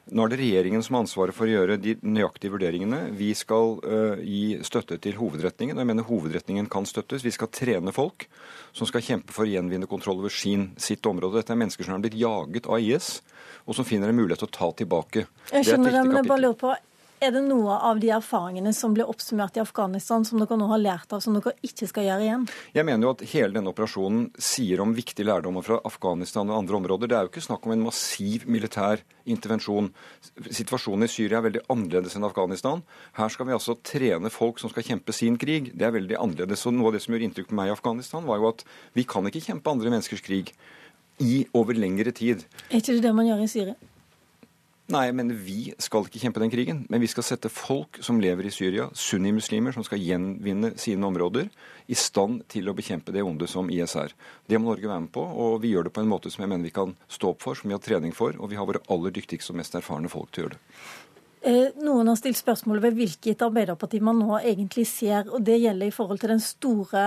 Nå 0.08 0.24
er 0.24 0.32
det 0.32 0.38
regjeringen 0.40 0.82
som 0.84 0.96
har 0.96 1.04
ansvaret 1.04 1.36
for 1.36 1.44
å 1.44 1.52
gjøre 1.52 1.76
de 1.82 1.94
nøyaktige 2.00 2.54
vurderingene. 2.54 3.10
Vi 3.18 3.28
skal 3.36 3.74
uh, 3.82 4.22
gi 4.24 4.56
støtte 4.64 4.96
til 5.04 5.18
hovedretningen, 5.18 5.76
og 5.76 5.82
jeg 5.82 5.90
mener 5.90 6.08
hovedretningen 6.08 6.70
kan 6.72 6.88
støttes. 6.88 7.26
Vi 7.26 7.34
skal 7.34 7.50
trene 7.52 7.92
folk 7.92 8.24
som 8.72 8.88
skal 8.88 9.04
kjempe 9.04 9.36
for 9.36 9.44
å 9.44 9.52
gjenvinne 9.52 9.90
kontroll 9.90 10.22
over 10.22 10.32
sin, 10.32 10.70
sitt 10.80 11.04
område. 11.08 11.42
Dette 11.42 11.52
er 11.52 11.60
mennesker 11.60 11.84
som 11.84 11.98
har 11.98 12.04
blitt 12.06 12.16
jaget 12.16 12.70
av 12.72 12.80
IS, 12.80 13.18
og 13.68 13.76
som 13.76 13.84
finner 13.84 14.08
en 14.08 14.16
mulighet 14.16 14.40
til 14.46 14.48
å 14.48 14.56
ta 14.56 14.70
tilbake. 14.80 15.26
Jeg 15.52 15.68
skjønner 15.68 15.98
det, 15.98 16.06
men 16.08 16.22
jeg 16.22 16.30
bare 16.32 16.44
lurer 16.46 16.60
på, 16.64 16.72
er 17.24 17.32
det 17.34 17.42
noe 17.44 17.74
av 17.88 17.98
de 18.02 18.10
erfaringene 18.14 18.70
som 18.76 18.94
ble 18.96 19.04
oppsummert 19.08 19.56
i 19.58 19.62
Afghanistan 19.62 20.24
som 20.26 20.40
dere 20.40 20.58
nå 20.58 20.68
har 20.70 20.80
lært 20.80 21.12
av, 21.14 21.22
som 21.24 21.34
dere 21.36 21.54
ikke 21.66 21.88
skal 21.90 22.06
gjøre 22.06 22.24
igjen? 22.26 22.46
Jeg 22.76 22.86
mener 22.86 23.08
jo 23.08 23.12
at 23.16 23.24
hele 23.32 23.56
denne 23.56 23.72
operasjonen 23.72 24.28
sier 24.34 24.82
om 24.84 24.94
viktige 24.96 25.26
lærdommer 25.28 25.66
fra 25.66 25.80
Afghanistan 25.88 26.48
og 26.50 26.60
andre 26.60 26.78
områder. 26.78 27.10
Det 27.10 27.18
er 27.18 27.26
jo 27.26 27.32
ikke 27.32 27.44
snakk 27.48 27.66
om 27.66 27.74
en 27.74 27.84
massiv 27.88 28.46
militær 28.50 29.02
intervensjon. 29.28 29.90
Situasjonen 30.46 31.08
i 31.08 31.10
Syria 31.12 31.40
er 31.40 31.48
veldig 31.48 31.64
annerledes 31.74 32.16
enn 32.18 32.28
Afghanistan. 32.28 32.84
Her 33.18 33.34
skal 33.34 33.50
vi 33.50 33.56
altså 33.58 33.78
trene 33.82 34.32
folk 34.32 34.62
som 34.62 34.72
skal 34.72 34.86
kjempe 34.86 35.16
sin 35.16 35.38
krig. 35.40 35.72
Det 35.74 35.88
er 35.88 35.94
veldig 35.98 36.18
annerledes. 36.20 36.66
Og 36.68 36.76
noe 36.78 36.92
av 36.92 36.98
det 36.98 37.04
som 37.04 37.14
gjorde 37.14 37.30
inntrykk 37.30 37.52
på 37.52 37.58
meg 37.58 37.72
i 37.72 37.76
Afghanistan, 37.76 38.26
var 38.28 38.40
jo 38.40 38.50
at 38.52 38.66
vi 38.96 39.06
kan 39.08 39.26
ikke 39.28 39.44
kjempe 39.50 39.74
andre 39.74 39.92
menneskers 39.92 40.24
krig 40.24 40.54
i 41.18 41.42
over 41.56 41.74
lengre 41.74 42.14
tid. 42.14 42.46
Er 42.70 42.78
ikke 42.78 42.94
det 42.94 43.08
det 43.08 43.16
man 43.16 43.26
gjør 43.26 43.42
i 43.42 43.50
Syria? 43.50 43.78
Nei, 44.88 45.10
men 45.12 45.28
vi 45.44 45.74
skal 45.84 46.06
ikke 46.06 46.20
kjempe 46.22 46.40
den 46.40 46.48
krigen. 46.48 46.78
Men 46.88 47.02
vi 47.02 47.10
skal 47.12 47.26
sette 47.26 47.50
folk 47.52 47.98
som 48.00 48.22
lever 48.24 48.46
i 48.48 48.52
Syria, 48.54 48.86
sunnimuslimer 48.96 49.74
som 49.76 49.84
skal 49.84 50.00
gjenvinne 50.00 50.70
sine 50.80 51.04
områder, 51.04 51.50
i 51.92 51.96
stand 51.96 52.46
til 52.48 52.70
å 52.70 52.74
bekjempe 52.76 53.12
det 53.12 53.20
onde 53.20 53.44
som 53.52 53.68
IS 53.68 53.98
er. 54.00 54.14
Det 54.48 54.56
må 54.56 54.70
Norge 54.70 54.88
være 54.88 55.04
med 55.04 55.12
på, 55.12 55.20
og 55.20 55.58
vi 55.60 55.74
gjør 55.74 55.90
det 55.90 55.92
på 55.92 56.00
en 56.00 56.08
måte 56.08 56.32
som 56.32 56.40
jeg 56.40 56.52
mener 56.54 56.70
vi 56.70 56.72
kan 56.78 56.96
stå 57.04 57.34
opp 57.34 57.44
for, 57.44 57.58
som 57.58 57.68
vi 57.68 57.76
har 57.76 57.84
trening 57.84 58.16
for, 58.16 58.32
og 58.40 58.48
vi 58.48 58.56
har 58.56 58.64
våre 58.68 58.80
aller 58.88 59.12
dyktigste 59.12 59.52
og 59.52 59.60
mest 59.60 59.76
erfarne 59.76 60.08
folk 60.08 60.32
til 60.32 60.46
å 60.46 60.46
gjøre 60.46 60.56
det. 60.56 60.80
Eh, 61.48 61.70
noen 61.80 62.10
har 62.10 62.16
stilt 62.18 62.36
spørsmål 62.36 62.82
ved 62.82 62.96
hvilket 62.98 63.40
Arbeiderparti 63.46 64.02
man 64.04 64.18
nå 64.20 64.34
egentlig 64.36 64.84
ser. 64.90 65.30
og 65.32 65.40
Det 65.46 65.54
gjelder 65.56 65.88
i 65.88 65.94
forhold 65.94 66.18
til 66.20 66.32
den 66.34 66.42
store 66.44 67.04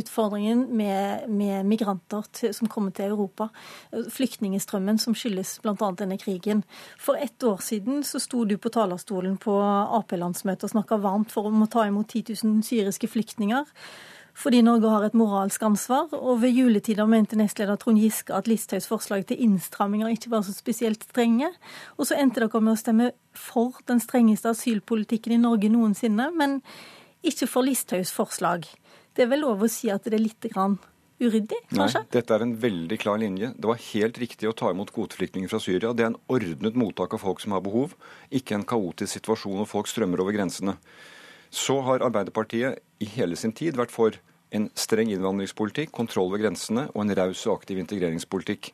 utfordringen 0.00 0.64
med, 0.74 1.28
med 1.30 1.62
migranter 1.68 2.24
til, 2.32 2.54
som 2.54 2.66
kommer 2.66 2.90
til 2.90 3.12
Europa. 3.12 3.48
Flyktningstrømmen 3.92 4.98
som 4.98 5.14
skyldes 5.14 5.60
bl.a. 5.62 5.90
denne 5.94 6.18
krigen. 6.18 6.64
For 6.98 7.14
ett 7.14 7.38
år 7.44 7.62
siden 7.62 8.02
så 8.02 8.18
sto 8.18 8.42
du 8.44 8.56
på 8.58 8.72
talerstolen 8.74 9.36
på 9.38 9.54
Ap-landsmøtet 9.62 10.66
og 10.66 10.74
snakka 10.74 10.98
varmt 10.98 11.30
for 11.30 11.46
om 11.46 11.62
å 11.62 11.70
ta 11.70 11.86
imot 11.86 12.10
10 12.10 12.34
000 12.42 12.66
syriske 12.66 13.06
flyktninger 13.06 13.62
fordi 14.34 14.60
Norge 14.66 14.90
har 14.90 15.06
et 15.06 15.14
moralsk 15.14 15.62
ansvar. 15.62 16.08
Og 16.12 16.42
ved 16.42 16.56
juletider 16.56 17.06
mente 17.06 17.38
nestleder 17.38 17.78
Trond 17.80 18.00
Giske 18.02 18.34
at 18.34 18.48
Listhaugs 18.50 18.88
forslag 18.90 19.26
til 19.28 19.40
innstramminger 19.46 20.10
ikke 20.10 20.32
var 20.34 20.42
så 20.46 20.54
spesielt 20.56 21.06
strenge. 21.06 21.52
Og 21.98 22.08
så 22.08 22.18
endte 22.18 22.42
dere 22.42 22.60
med 22.60 22.74
å 22.74 22.80
stemme 22.80 23.12
for 23.34 23.78
den 23.88 24.02
strengeste 24.02 24.50
asylpolitikken 24.50 25.36
i 25.36 25.42
Norge 25.42 25.70
noensinne, 25.70 26.30
men 26.34 26.60
ikke 27.24 27.48
for 27.50 27.66
Listhaugs 27.66 28.12
forslag. 28.14 28.66
Det 29.14 29.24
er 29.24 29.30
vel 29.30 29.46
lov 29.46 29.62
å 29.62 29.70
si 29.70 29.92
at 29.94 30.04
det 30.04 30.18
er 30.18 30.26
litt 30.26 30.50
grann 30.50 30.76
uryddig, 31.22 31.60
kanskje? 31.70 32.02
Nei, 32.02 32.12
dette 32.16 32.34
er 32.34 32.42
en 32.44 32.54
veldig 32.60 32.98
klar 33.00 33.20
linje. 33.22 33.52
Det 33.54 33.70
var 33.70 33.80
helt 33.80 34.18
riktig 34.20 34.50
å 34.50 34.54
ta 34.56 34.72
imot 34.74 34.90
kvoteflyktninger 34.94 35.50
fra 35.50 35.60
Syria. 35.62 35.92
Det 35.94 36.04
er 36.04 36.12
en 36.12 36.20
ordnet 36.32 36.78
mottak 36.78 37.14
av 37.14 37.22
folk 37.22 37.42
som 37.42 37.54
har 37.54 37.62
behov, 37.64 37.94
ikke 38.34 38.58
en 38.58 38.66
kaotisk 38.66 39.14
situasjon 39.14 39.60
hvor 39.62 39.70
folk 39.76 39.90
strømmer 39.90 40.24
over 40.24 40.34
grensene. 40.36 40.76
Så 41.54 41.78
har 41.86 42.02
Arbeiderpartiet 42.02 42.80
i 42.98 43.06
hele 43.14 43.38
sin 43.38 43.54
tid 43.54 43.78
vært 43.78 43.94
for 43.94 44.16
en 44.54 44.68
streng 44.78 45.10
innvandringspolitikk, 45.10 45.90
kontroll 45.94 46.30
ved 46.32 46.44
grensene 46.44 46.84
og 46.92 47.00
en 47.02 47.14
raus 47.18 47.40
og 47.48 47.56
aktiv 47.56 47.80
integreringspolitikk. 47.82 48.70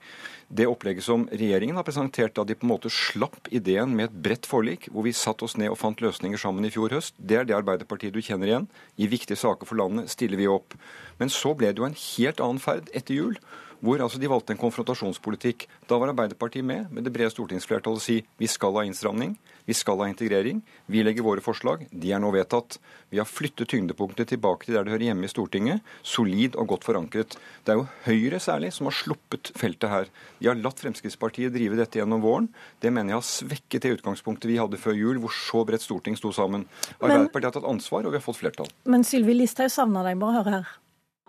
Det 0.52 0.66
opplegget 0.68 1.06
som 1.06 1.24
regjeringen 1.30 1.78
har 1.78 1.86
presentert 1.86 2.34
da 2.36 2.44
de 2.44 2.56
på 2.58 2.66
en 2.66 2.72
måte 2.74 2.92
slapp 2.92 3.48
ideen 3.54 3.94
med 3.96 4.10
et 4.10 4.18
bredt 4.26 4.48
forlik, 4.48 4.90
hvor 4.92 5.06
vi 5.06 5.14
satte 5.16 5.46
oss 5.46 5.56
ned 5.60 5.72
og 5.72 5.78
fant 5.80 6.02
løsninger 6.04 6.40
sammen 6.40 6.68
i 6.68 6.72
fjor 6.74 6.92
høst, 6.96 7.16
det 7.16 7.40
er 7.40 7.48
det 7.48 7.56
Arbeiderpartiet 7.56 8.16
du 8.16 8.20
kjenner 8.24 8.50
igjen. 8.50 8.68
I 9.00 9.08
viktige 9.12 9.40
saker 9.40 9.68
for 9.68 9.80
landet 9.80 10.12
stiller 10.12 10.40
vi 10.40 10.50
opp. 10.52 10.76
Men 11.20 11.32
så 11.32 11.54
ble 11.56 11.72
det 11.72 11.80
jo 11.80 11.88
en 11.88 11.96
helt 11.96 12.44
annen 12.44 12.62
ferd 12.62 12.92
etter 12.96 13.16
jul 13.16 13.40
hvor 13.80 14.00
altså 14.02 14.20
de 14.20 14.28
valgte 14.30 14.54
en 14.54 14.60
konfrontasjonspolitikk. 14.60 15.66
Da 15.88 15.98
var 16.00 16.12
Arbeiderpartiet 16.12 16.64
med 16.66 16.90
med 16.90 17.06
det 17.06 17.12
brede 17.14 17.32
stortingsflertallet 17.32 18.04
si 18.04 18.18
vi 18.40 18.48
skal 18.50 18.74
ha 18.76 18.84
innstramning, 18.86 19.36
vi 19.68 19.74
skal 19.76 20.00
ha 20.02 20.08
integrering. 20.08 20.62
Vi 20.90 21.02
legger 21.04 21.24
våre 21.26 21.44
forslag, 21.44 21.86
de 21.90 22.12
er 22.12 22.20
nå 22.22 22.32
vedtatt. 22.34 22.78
Vi 23.10 23.18
har 23.20 23.28
flyttet 23.28 23.70
tyngdepunktet 23.70 24.32
tilbake 24.32 24.66
til 24.66 24.76
der 24.76 24.86
det 24.86 24.94
hører 24.94 25.06
hjemme 25.10 25.26
i 25.26 25.32
Stortinget, 25.32 25.84
solid 26.02 26.56
og 26.58 26.72
godt 26.74 26.86
forankret. 26.88 27.36
Det 27.64 27.74
er 27.74 27.80
jo 27.80 27.86
Høyre 28.06 28.40
særlig 28.42 28.72
som 28.74 28.88
har 28.88 28.96
sluppet 28.96 29.52
feltet 29.58 29.90
her. 29.92 30.10
De 30.40 30.50
har 30.50 30.58
latt 30.58 30.80
Fremskrittspartiet 30.80 31.54
drive 31.54 31.78
dette 31.78 32.00
gjennom 32.00 32.22
våren. 32.24 32.50
Det 32.80 32.92
mener 32.92 33.14
jeg 33.14 33.20
har 33.20 33.28
svekket 33.28 33.86
det 33.86 33.96
utgangspunktet 33.98 34.50
vi 34.50 34.60
hadde 34.60 34.80
før 34.80 34.96
jul, 34.98 35.20
hvor 35.22 35.34
så 35.34 35.64
bredt 35.68 35.84
storting 35.84 36.18
sto 36.18 36.32
sammen. 36.34 36.66
Arbeiderpartiet 36.98 37.50
har 37.50 37.58
tatt 37.60 37.70
ansvar, 37.70 38.06
og 38.06 38.14
vi 38.14 38.20
har 38.20 38.26
fått 38.26 38.40
flertall. 38.42 38.70
Men 38.90 39.06
Sylvi 39.06 39.36
Listhaug 39.36 39.72
savner 39.72 40.10
deg, 40.10 40.20
bare 40.20 40.40
hør 40.40 40.54
her. 40.58 40.70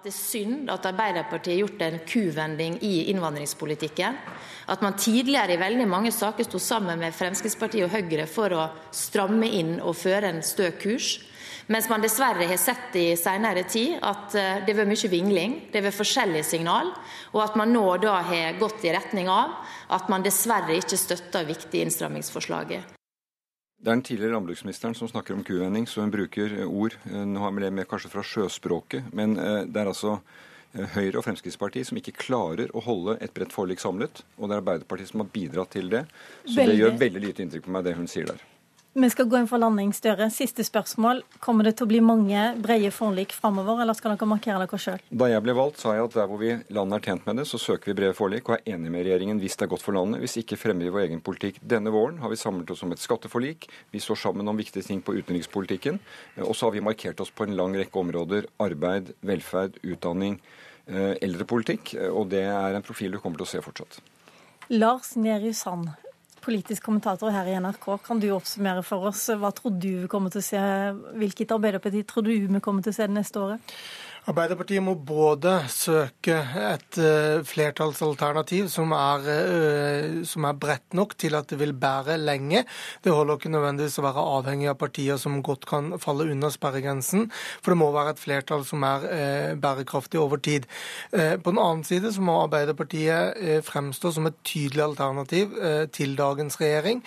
Det 0.01 0.09
er 0.09 0.17
synd 0.17 0.69
at 0.73 0.85
Arbeiderpartiet 0.89 1.53
har 1.53 1.59
gjort 1.59 1.81
en 1.85 1.99
kuvending 2.09 2.77
i 2.81 3.11
innvandringspolitikken. 3.11 4.15
At 4.73 4.81
man 4.81 4.95
tidligere 4.97 5.53
i 5.53 5.59
veldig 5.61 5.85
mange 5.85 6.09
saker 6.15 6.47
sto 6.47 6.57
sammen 6.57 6.97
med 6.97 7.13
Fremskrittspartiet 7.13 7.85
og 7.85 7.93
Høyre 7.93 8.25
for 8.25 8.55
å 8.57 8.63
stramme 8.89 9.45
inn 9.59 9.75
og 9.77 9.93
føre 9.99 10.31
en 10.33 10.41
stø 10.41 10.71
kurs. 10.81 11.19
Mens 11.69 11.85
man 11.91 12.01
dessverre 12.01 12.47
har 12.49 12.57
sett 12.57 12.95
i 12.97 13.11
senere 13.19 13.61
tid 13.69 13.99
at 14.01 14.33
eh, 14.33 14.63
det 14.65 14.73
har 14.73 14.79
vært 14.81 14.89
mye 14.89 15.11
vingling, 15.11 15.53
det 15.69 15.79
har 15.79 15.85
vært 15.85 15.99
forskjellige 15.99 16.47
signal, 16.49 16.89
og 17.35 17.43
at 17.43 17.59
man 17.61 17.69
nå 17.71 17.85
da 18.01 18.15
har 18.25 18.57
gått 18.59 18.87
i 18.87 18.95
retning 18.95 19.29
av 19.29 19.53
at 19.93 20.09
man 20.09 20.25
dessverre 20.25 20.79
ikke 20.81 20.97
støtter 20.97 21.45
viktige 21.45 21.85
innstrammingsforslaget. 21.85 22.97
Det 23.81 23.89
er 23.89 23.97
den 23.97 24.03
tidligere 24.05 24.35
landbruksministeren 24.35 24.93
som 24.93 25.09
snakker 25.09 25.33
om 25.33 25.41
kuvending, 25.43 25.87
så 25.89 26.03
hun 26.03 26.13
bruker 26.13 26.53
eh, 26.53 26.69
ord. 26.69 26.93
Eh, 27.09 27.23
nå 27.25 27.41
har 27.41 27.53
vi 27.55 27.63
det 27.63 27.71
med 27.73 27.87
kanskje 27.89 28.11
fra 28.13 28.21
sjøspråket, 28.21 29.09
men 29.17 29.33
eh, 29.41 29.63
det 29.65 29.81
er 29.81 29.89
altså 29.89 30.19
Høyre 30.71 31.19
og 31.19 31.25
Fremskrittspartiet 31.25 31.89
som 31.89 31.97
ikke 31.99 32.13
klarer 32.15 32.69
å 32.77 32.83
holde 32.85 33.17
et 33.19 33.33
bredt 33.35 33.51
forlik 33.51 33.81
samlet. 33.83 34.21
Og 34.37 34.47
det 34.47 34.55
er 34.55 34.61
Arbeiderpartiet 34.61 35.09
som 35.09 35.25
har 35.25 35.31
bidratt 35.33 35.73
til 35.73 35.89
det. 35.91 36.05
Så 36.45 36.61
veldig. 36.61 36.69
det 36.69 36.77
gjør 36.77 37.01
veldig 37.01 37.23
lite 37.25 37.43
inntrykk 37.43 37.65
på 37.65 37.73
meg, 37.75 37.83
det 37.89 37.97
hun 37.97 38.07
sier 38.07 38.29
der. 38.29 38.45
Vi 38.93 39.07
skal 39.07 39.29
gå 39.31 39.37
inn 39.39 39.45
for 39.47 39.61
landingsdøra. 39.61 40.25
Siste 40.35 40.65
spørsmål. 40.67 41.21
Kommer 41.39 41.63
det 41.63 41.77
til 41.79 41.85
å 41.85 41.89
bli 41.93 42.01
mange 42.03 42.41
brede 42.59 42.89
forlik 42.91 43.31
framover, 43.31 43.79
eller 43.79 43.95
skal 43.95 44.17
dere 44.17 44.27
markere 44.27 44.65
dere 44.65 44.79
sjøl? 44.83 45.05
Da 45.07 45.29
jeg 45.31 45.43
ble 45.45 45.55
valgt, 45.55 45.79
sa 45.79 45.93
jeg 45.95 46.09
at 46.09 46.17
der 46.17 46.27
hvor 46.27 46.41
vi 46.41 46.49
landet 46.75 46.97
er 46.97 47.05
tjent 47.05 47.29
med 47.29 47.39
det, 47.39 47.45
så 47.47 47.59
søker 47.61 47.93
vi 47.93 47.95
brede 48.01 48.17
forlik 48.17 48.51
og 48.51 48.57
er 48.57 48.75
enig 48.75 48.91
med 48.91 49.07
regjeringen 49.07 49.39
hvis 49.39 49.55
det 49.55 49.63
er 49.63 49.71
godt 49.71 49.85
for 49.87 49.95
landet. 49.95 50.19
Hvis 50.19 50.35
ikke 50.43 50.59
fremmer 50.59 50.89
vi 50.89 50.91
vår 50.91 51.05
egen 51.05 51.23
politikk. 51.23 51.61
Denne 51.63 51.95
våren 51.95 52.19
har 52.19 52.35
vi 52.35 52.41
samlet 52.43 52.75
oss 52.75 52.83
om 52.83 52.91
et 52.91 52.99
skatteforlik. 52.99 53.69
Vi 53.95 54.03
står 54.03 54.19
sammen 54.25 54.51
om 54.51 54.59
viktige 54.59 54.83
ting 54.83 54.99
på 54.99 55.15
utenrikspolitikken. 55.15 56.03
Og 56.43 56.51
så 56.51 56.67
har 56.67 56.75
vi 56.75 56.83
markert 56.83 57.23
oss 57.23 57.31
på 57.31 57.47
en 57.47 57.55
lang 57.55 57.79
rekke 57.79 58.03
områder. 58.03 58.51
Arbeid, 58.59 59.15
velferd, 59.23 59.79
utdanning, 59.87 60.41
eh, 60.91 61.15
eldrepolitikk. 61.23 61.95
Og 62.11 62.27
det 62.35 62.43
er 62.43 62.75
en 62.75 62.83
profil 62.83 63.15
du 63.15 63.23
kommer 63.23 63.39
til 63.39 63.47
å 63.47 63.53
se 63.55 63.63
fortsatt. 63.63 64.03
Lars 64.67 65.15
Nehru 65.15 65.53
Sand, 65.55 65.95
politisk 66.41 66.85
kommentator 66.85 67.33
her 67.33 67.47
i 67.49 67.57
NRK. 67.61 67.87
Kan 68.05 68.21
du 68.21 68.29
oppsummere 68.35 68.83
for 68.85 69.09
oss 69.11 69.27
hva 69.29 69.51
tror 69.55 69.75
du 69.77 69.89
vi 70.03 70.11
kommer 70.11 70.33
til 70.33 70.41
å 70.41 70.45
se, 70.45 70.61
hvilket 71.21 71.53
Arbeiderparti 71.55 72.03
tror 72.09 72.27
du 72.27 72.33
vi 72.33 72.63
kommer 72.63 72.85
til 72.85 72.93
å 72.93 72.97
se 72.97 73.07
det 73.07 73.17
neste 73.17 73.41
året? 73.41 73.75
Arbeiderpartiet 74.29 74.83
må 74.85 74.93
både 75.01 75.49
søke 75.73 76.35
et 76.61 76.97
uh, 77.01 77.41
flertallsalternativ 77.41 78.67
som 78.69 78.91
er, 78.93 79.23
uh, 79.25 80.19
som 80.29 80.45
er, 80.45 80.59
bredt 80.61 80.93
nok 80.93 81.15
til 81.17 81.33
at 81.39 81.49
det 81.49 81.57
vil 81.57 81.73
bære 81.73 82.19
lenge. 82.21 82.61
Det 83.01 83.15
holder 83.15 83.39
ikke 83.39 83.49
nødvendigvis 83.49 83.97
å 83.97 84.05
være 84.05 84.25
avhengig 84.35 84.69
av 84.69 84.77
partier 84.77 85.17
som 85.17 85.39
godt 85.41 85.65
kan 85.65 85.95
falle 86.01 86.27
under 86.29 86.53
sperregrensen. 86.53 87.31
For 87.63 87.73
det 87.73 87.79
må 87.81 87.87
være 87.95 88.13
et 88.13 88.21
flertall 88.21 88.65
som 88.67 88.85
er 88.85 89.07
uh, 89.07 89.55
bærekraftig 89.57 90.21
over 90.21 90.37
tid. 90.37 90.69
På 91.11 91.51
den 91.51 91.59
annen 91.59 91.83
side 91.85 92.11
så 92.13 92.21
må 92.23 92.37
Arbeiderpartiet 92.43 93.65
fremstå 93.65 94.11
som 94.15 94.27
et 94.29 94.37
tydelig 94.47 94.83
alternativ 94.83 95.53
til 95.93 96.13
dagens 96.17 96.57
regjering. 96.61 97.01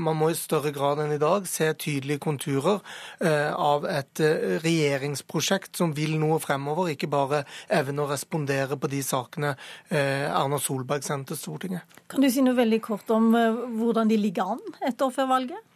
Man 0.00 0.18
må 0.18 0.30
i 0.30 0.38
større 0.38 0.72
grad 0.74 1.00
enn 1.02 1.14
i 1.14 1.20
dag 1.20 1.46
se 1.50 1.70
tydelige 1.80 2.22
konturer 2.22 2.80
av 3.20 3.86
et 3.90 4.22
regjeringsprosjekt 4.64 5.80
som 5.80 5.94
vil 5.96 6.16
noe 6.20 6.40
frem 6.42 6.49
fremover, 6.50 6.92
ikke 6.92 7.10
bare 7.10 7.44
evne 7.80 8.04
å 8.04 8.10
respondere 8.10 8.78
på 8.80 8.90
de 8.90 9.02
sakene 9.06 9.54
eh, 9.88 10.26
Erna 10.26 10.60
Solberg 10.60 11.06
sendte 11.06 11.34
til 11.34 11.42
Stortinget. 11.44 11.98
Kan 12.10 12.24
du 12.24 12.30
si 12.32 12.42
noe 12.44 12.58
veldig 12.58 12.82
kort 12.84 13.10
om 13.14 13.32
eh, 13.38 13.66
hvordan 13.78 14.10
de 14.10 14.18
ligger 14.20 14.56
an 14.56 14.80
et 14.86 15.06
år 15.06 15.14
før 15.14 15.30
valget? 15.36 15.66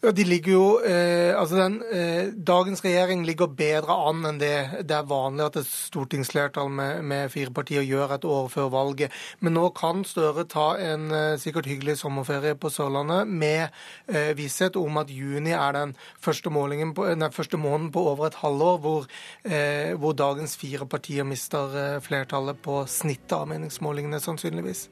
Ja, 0.00 0.10
de 0.16 0.24
ligger 0.24 0.52
jo, 0.52 0.80
eh, 0.80 1.40
altså 1.40 1.56
den, 1.56 1.82
eh, 1.92 2.32
Dagens 2.32 2.80
regjering 2.84 3.26
ligger 3.26 3.50
bedre 3.52 3.92
an 4.08 4.24
enn 4.24 4.38
det 4.40 4.86
det 4.88 4.96
er 4.96 5.04
vanlig 5.04 5.44
at 5.44 5.58
et 5.60 5.66
stortingsflertall 5.68 6.70
med, 6.72 7.02
med 7.04 7.28
fire 7.28 7.52
partier 7.52 7.84
gjør 7.84 8.14
et 8.14 8.24
år 8.24 8.48
før 8.48 8.70
valget. 8.72 9.12
Men 9.40 9.52
nå 9.58 9.68
kan 9.76 10.00
Støre 10.08 10.46
ta 10.48 10.78
en 10.80 11.10
eh, 11.12 11.36
sikkert 11.36 11.68
hyggelig 11.68 11.98
sommerferie 12.00 12.56
på 12.56 12.70
Sørlandet 12.72 13.28
med 13.28 13.68
eh, 14.08 14.32
visshet 14.38 14.76
om 14.80 14.96
at 14.96 15.12
juni 15.12 15.52
er 15.52 15.76
den 15.76 15.94
første, 16.16 16.48
på, 16.48 17.14
nei, 17.20 17.30
første 17.30 17.60
måneden 17.60 17.92
på 17.92 18.00
over 18.00 18.30
et 18.30 18.40
halvår 18.40 18.78
hvor, 18.80 19.06
eh, 19.44 19.92
hvor 20.00 20.16
dagens 20.16 20.56
fire 20.56 20.88
partier 20.88 21.28
mister 21.28 21.76
eh, 21.76 22.00
flertallet 22.00 22.56
på 22.56 22.86
snittet 22.88 23.36
av 23.36 23.52
meningsmålingene, 23.52 24.20
sannsynligvis. 24.20 24.88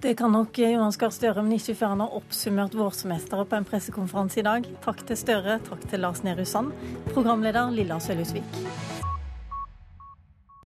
Det 0.00 0.14
kan 0.14 0.32
nok 0.32 0.58
Jonas 0.58 0.96
Gahr 1.00 1.10
Støre, 1.10 1.42
men 1.42 1.56
ikke 1.56 1.74
før 1.78 1.94
han 1.94 2.02
har 2.04 2.16
oppsummert 2.18 2.76
vårsemesteret 2.76 3.48
på 3.48 3.56
en 3.56 3.68
pressekonferanse 3.70 4.42
i 4.42 4.44
dag. 4.44 4.68
Takk 4.84 5.00
til 5.08 5.16
Støre, 5.16 5.56
takk 5.70 5.88
til 5.88 6.04
Lars 6.04 6.20
Nehru 6.26 6.44
Sand, 6.44 6.76
programleder 7.14 7.72
Lilla 7.72 7.96
Sølhusvik. 8.04 8.60